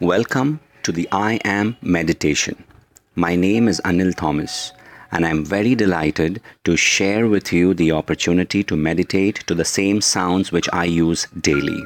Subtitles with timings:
[0.00, 2.62] Welcome to the I Am Meditation.
[3.16, 4.72] My name is Anil Thomas,
[5.10, 10.00] and I'm very delighted to share with you the opportunity to meditate to the same
[10.00, 11.82] sounds which I use daily.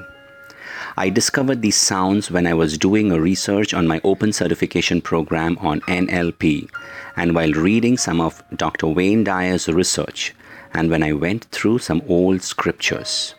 [0.96, 5.56] I discovered these sounds when I was doing a research on my open certification program
[5.58, 6.68] on NLP
[7.16, 8.88] and while reading some of Dr.
[8.88, 10.34] Wayne Dyer's research
[10.74, 13.34] and when I went through some old scriptures.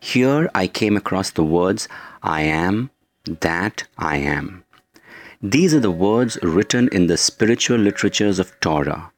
[0.00, 1.88] Here I came across the words
[2.22, 2.90] I am
[3.24, 4.64] that I am.
[5.42, 9.12] These are the words written in the spiritual literatures of Torah,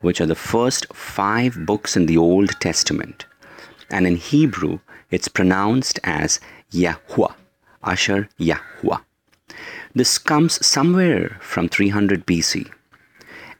[0.00, 3.26] which are the first five books in the Old Testament.
[3.90, 6.40] And in Hebrew, it's pronounced as
[6.72, 7.34] Yahuwah,
[7.82, 9.02] Asher Yahuwah.
[9.94, 12.70] This comes somewhere from 300 BC.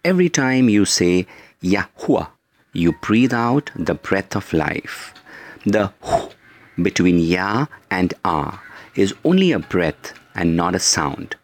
[0.05, 1.27] Every time you say
[1.63, 2.29] Yahuwah,
[2.77, 5.15] you breathe out the breath of life.
[5.65, 5.93] The
[6.81, 8.63] between Ya and Ah
[8.95, 11.37] is only a breath and not a sound.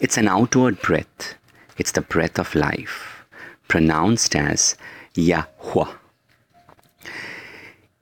[0.00, 1.34] It's an outward breath.
[1.78, 3.24] It's the breath of life,
[3.68, 4.76] pronounced as
[5.14, 5.96] Yahuwah.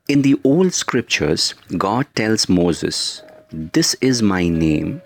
[0.08, 5.02] In the old scriptures, God tells Moses, This is my name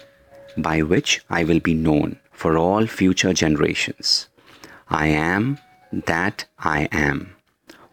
[0.56, 4.28] by which I will be known for all future generations.
[4.88, 5.58] I am
[5.92, 7.34] that I am,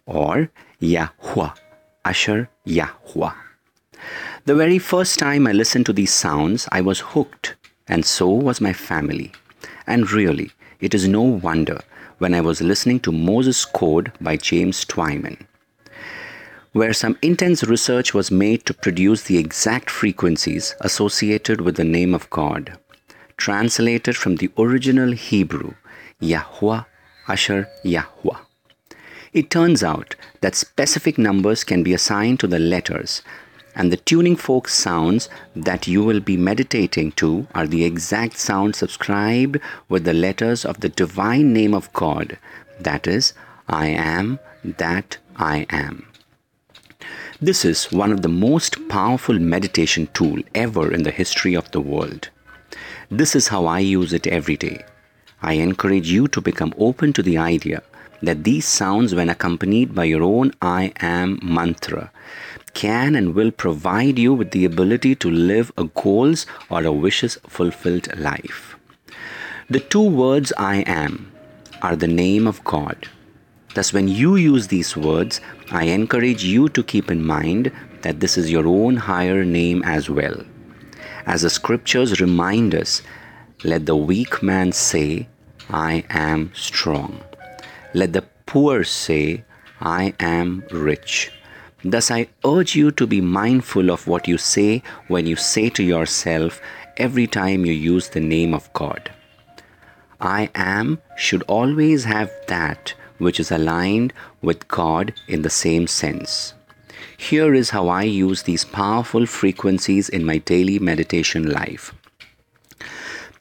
[0.09, 0.49] or
[0.81, 1.55] Yahuwah,
[2.03, 3.35] Asher Yahuwah.
[4.45, 7.55] The very first time I listened to these sounds, I was hooked,
[7.88, 9.31] and so was my family.
[9.85, 11.79] And really, it is no wonder
[12.17, 15.45] when I was listening to Moses Code by James Twyman,
[16.73, 22.13] where some intense research was made to produce the exact frequencies associated with the name
[22.13, 22.77] of God,
[23.38, 25.73] translated from the original Hebrew,
[26.19, 26.83] Yahweh,
[27.27, 28.48] Asher Yahweh.
[29.31, 33.22] It turns out that specific numbers can be assigned to the letters
[33.75, 38.78] and the tuning fork sounds that you will be meditating to are the exact sounds
[38.78, 39.57] subscribed
[39.88, 42.38] with the letters of the divine name of God.
[42.79, 43.34] That is,
[43.67, 46.07] I am that I am.
[47.41, 51.79] This is one of the most powerful meditation tool ever in the history of the
[51.79, 52.29] world.
[53.09, 54.84] This is how I use it every day.
[55.41, 57.81] I encourage you to become open to the idea
[58.22, 62.12] that these sounds, when accompanied by your own I am mantra,
[62.74, 67.38] can and will provide you with the ability to live a goals or a wishes
[67.47, 68.75] fulfilled life.
[69.69, 71.31] The two words I am
[71.81, 73.08] are the name of God.
[73.75, 75.41] Thus, when you use these words,
[75.72, 77.72] I encourage you to keep in mind
[78.02, 80.44] that this is your own higher name as well.
[81.25, 83.03] As the scriptures remind us,
[83.63, 85.28] let the weak man say,
[85.69, 87.22] I am strong.
[87.94, 89.44] Let the poor say,
[89.81, 91.31] I am rich.
[91.83, 95.83] Thus, I urge you to be mindful of what you say when you say to
[95.83, 96.61] yourself
[96.97, 99.11] every time you use the name of God.
[100.19, 106.53] I am should always have that which is aligned with God in the same sense.
[107.17, 111.94] Here is how I use these powerful frequencies in my daily meditation life.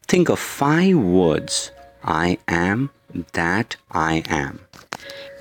[0.06, 1.70] Think of five words
[2.02, 2.90] I am,
[3.32, 4.60] that I am.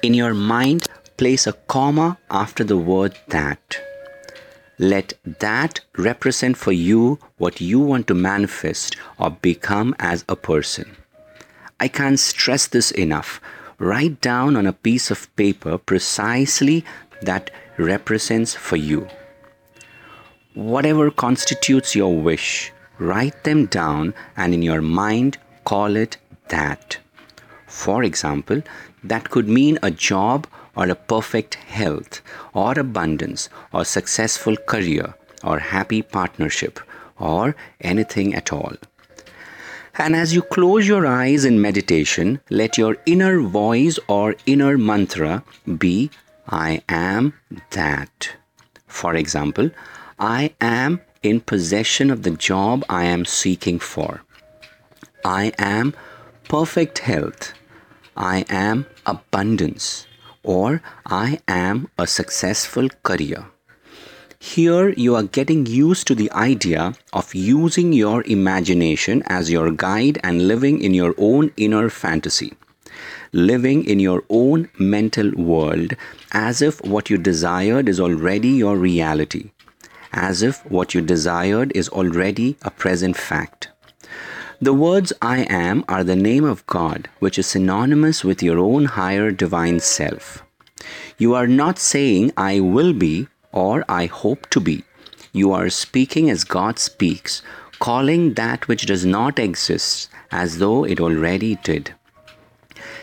[0.02, 3.80] In your mind, place a comma after the word that.
[4.80, 10.96] Let that represent for you what you want to manifest or become as a person.
[11.80, 13.42] I can't stress this enough.
[13.80, 16.86] Write down on a piece of paper precisely
[17.22, 19.08] that represents for you.
[20.54, 26.18] Whatever constitutes your wish, write them down and in your mind call it
[26.50, 26.98] that.
[27.68, 28.64] For example,
[29.04, 32.22] that could mean a job or a perfect health
[32.54, 35.14] or abundance or successful career
[35.44, 36.80] or happy partnership
[37.20, 38.74] or anything at all.
[40.00, 45.44] And as you close your eyes in meditation, let your inner voice or inner mantra
[45.78, 46.12] be
[46.48, 47.34] I am
[47.72, 48.36] that.
[48.88, 49.72] For example,
[50.18, 54.22] I am in possession of the job I am seeking for.
[55.26, 55.94] I am
[56.48, 57.54] perfect health.
[58.16, 60.08] I am abundance
[60.44, 63.46] or I am a successful career.
[64.40, 70.20] Here you are getting used to the idea of using your imagination as your guide
[70.24, 72.54] and living in your own inner fantasy.
[73.34, 75.96] Living in your own mental world
[76.32, 79.52] as if what you desired is already your reality,
[80.14, 83.70] as if what you desired is already a present fact.
[84.60, 88.86] The words I am are the name of God, which is synonymous with your own
[88.86, 90.44] higher divine self.
[91.20, 94.84] You are not saying, I will be or I hope to be.
[95.32, 97.44] You are speaking as God speaks,
[97.78, 101.94] calling that which does not exist as though it already did.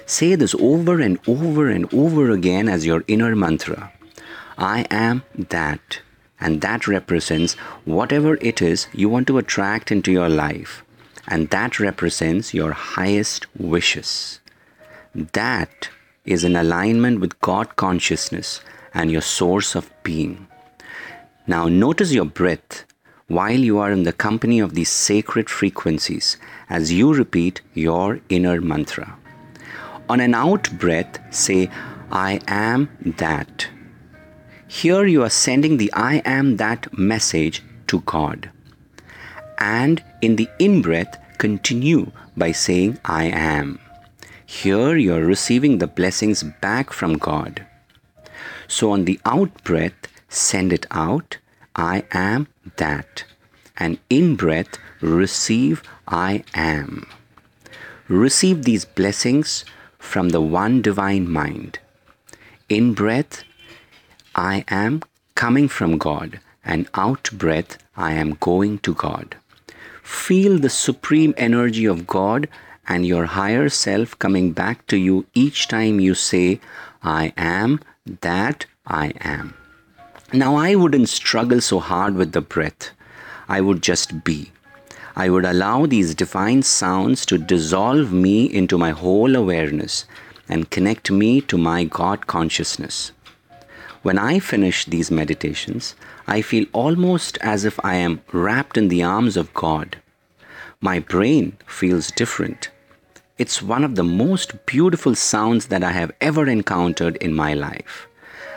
[0.07, 3.93] Say this over and over and over again as your inner mantra
[4.59, 6.01] I am that.
[6.41, 7.55] And that represents
[7.85, 10.84] whatever it is you want to attract into your life.
[11.29, 14.41] And that represents your highest wishes.
[15.15, 15.89] That
[16.25, 18.61] is in alignment with God consciousness
[18.93, 20.47] and your source of being.
[21.47, 22.85] Now, notice your breath
[23.27, 26.37] while you are in the company of these sacred frequencies
[26.69, 29.17] as you repeat your inner mantra.
[30.09, 31.71] On an out breath, say,
[32.11, 33.69] I am that.
[34.69, 38.51] Here you are sending the I am that message to God.
[39.65, 43.79] And in the in breath, continue by saying, I am.
[44.45, 47.67] Here you are receiving the blessings back from God.
[48.69, 49.95] So on the out breath,
[50.29, 51.39] send it out,
[51.75, 52.47] I am
[52.77, 53.25] that.
[53.79, 57.07] And in breath, receive, I am.
[58.07, 59.65] Receive these blessings
[59.99, 61.79] from the one divine mind.
[62.69, 63.45] In breath,
[64.35, 65.03] I am
[65.35, 69.37] coming from God, and out breath, I am going to God.
[70.05, 72.47] Feel the supreme energy of God
[72.87, 76.61] and your higher self coming back to you each time you say,
[77.03, 77.81] I am
[78.21, 79.55] that I am.
[80.31, 82.91] Now, I wouldn't struggle so hard with the breath.
[83.49, 84.53] I would just be.
[85.17, 90.05] I would allow these divine sounds to dissolve me into my whole awareness
[90.49, 93.13] and connect me to my God consciousness.
[94.05, 95.95] When I finish these meditations,
[96.27, 99.97] I feel almost as if I am wrapped in the arms of God.
[100.79, 102.69] My brain feels different.
[103.39, 108.07] It's one of the most beautiful sounds that I have ever encountered in my life.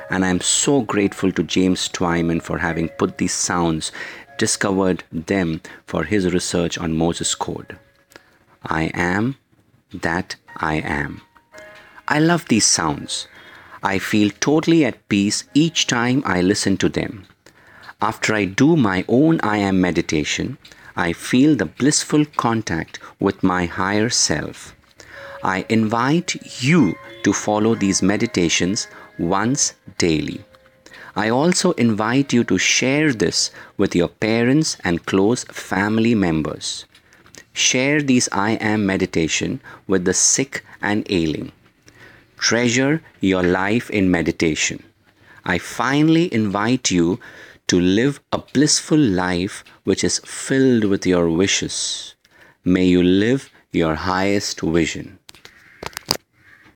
[0.10, 3.94] And I am so grateful to James Twyman for having put these sounds
[4.38, 7.80] discovered them for his research on Moses Code.
[8.64, 9.38] I am
[9.94, 11.22] that I am.
[12.06, 13.30] I love these sounds.
[13.84, 17.26] I feel totally at peace each time I listen to them.
[18.02, 20.58] After I do my own I am meditation,
[20.96, 24.76] I feel the blissful contact with my higher self.
[25.44, 28.88] I invite you to follow these meditations
[29.20, 30.44] once daily.
[31.16, 36.86] I also invite you to share this with your parents and close family members.
[37.54, 41.52] Share these I am meditation with the sick and ailing.
[42.38, 44.84] Treasure your life in meditation.
[45.44, 47.20] I finally invite you
[47.68, 52.16] to live a blissful life which is filled with your wishes.
[52.64, 55.17] May you live your highest vision.